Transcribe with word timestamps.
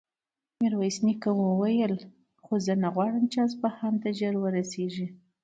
ميرويس 0.59 0.97
نيکه 1.05 1.31
وويل: 1.35 1.93
خو 2.43 2.53
زه 2.65 2.73
نه 2.83 2.89
غواړم 2.95 3.23
چې 3.31 3.37
اصفهان 3.47 3.93
ته 4.01 4.09
ژر 4.19 4.33
ورسېږي. 4.39 5.07